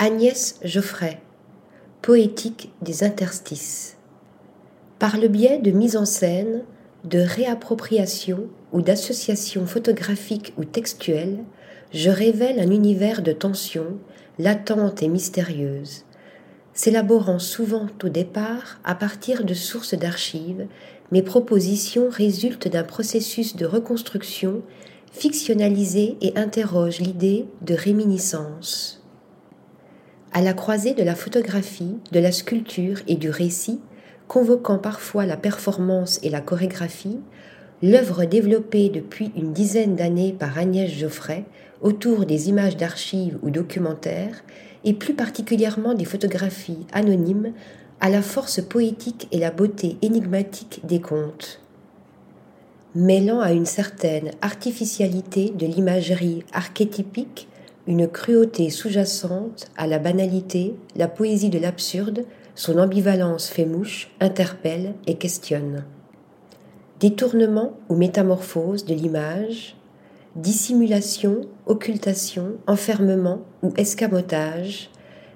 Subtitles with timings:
[0.00, 1.20] Agnès Geoffrey,
[2.02, 3.96] poétique des interstices.
[4.98, 6.64] Par le biais de mise en scène,
[7.04, 11.38] de réappropriation ou d'association photographique ou textuelle,
[11.92, 13.98] je révèle un univers de tension,
[14.40, 16.02] latente et mystérieuse,
[16.72, 20.66] s'élaborant souvent au départ à partir de sources d'archives,
[21.12, 24.62] mes propositions résultent d'un processus de reconstruction
[25.12, 29.03] fictionnalisé et interroge l'idée de réminiscence.
[30.36, 33.78] À la croisée de la photographie, de la sculpture et du récit,
[34.26, 37.20] convoquant parfois la performance et la chorégraphie,
[37.84, 41.44] l'œuvre développée depuis une dizaine d'années par Agnès Geoffrey
[41.82, 44.42] autour des images d'archives ou documentaires,
[44.82, 47.52] et plus particulièrement des photographies anonymes,
[48.00, 51.60] à la force poétique et la beauté énigmatique des contes.
[52.96, 57.46] Mêlant à une certaine artificialité de l'imagerie archétypique,
[57.86, 62.24] une cruauté sous-jacente à la banalité, la poésie de l'absurde,
[62.54, 65.84] son ambivalence fait mouche, interpelle et questionne.
[67.00, 69.76] Détournement ou métamorphose de l'image,
[70.36, 74.90] dissimulation, occultation, enfermement ou escamotage,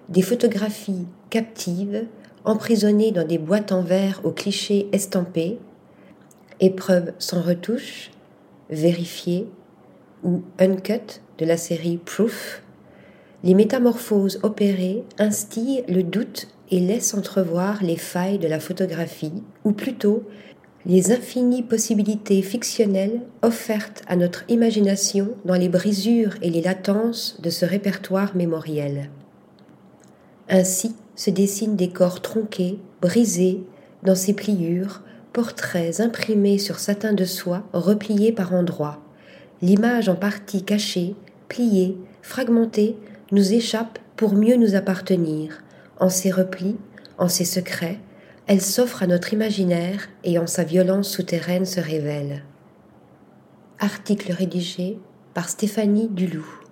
[0.09, 2.07] des photographies captives,
[2.45, 5.59] emprisonnées dans des boîtes en verre aux clichés estampés,
[6.61, 8.11] épreuves sans retouche,
[8.71, 9.47] vérifiées
[10.25, 12.63] ou uncut de la série Proof,
[13.45, 19.73] les métamorphoses opérées instillent le doute et laissent entrevoir les failles de la photographie, ou
[19.73, 20.25] plutôt
[20.87, 27.51] les infinies possibilités fictionnelles offertes à notre imagination dans les brisures et les latences de
[27.51, 29.11] ce répertoire mémoriel.
[30.49, 33.63] Ainsi se dessinent des corps tronqués, brisés,
[34.03, 39.01] dans ces pliures, portraits imprimés sur satin de soie, repliés par endroits.
[39.61, 41.15] L'image en partie cachée,
[41.49, 42.97] pliée, fragmentée,
[43.33, 45.63] nous échappe pour mieux nous appartenir.
[45.99, 46.77] En ses replis,
[47.19, 47.99] en ses secrets,
[48.47, 52.43] elle s'offre à notre imaginaire et en sa violence souterraine se révèle.
[53.79, 54.99] Article rédigé
[55.35, 56.68] par Stéphanie Duloup.